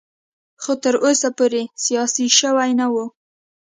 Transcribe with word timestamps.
خو 0.61 0.73
تر 0.83 0.95
اوسه 1.05 1.29
پورې 1.37 1.61
سیاسي 1.85 2.25
شوی 2.39 2.71
نه 2.79 2.87
و. 2.93 2.95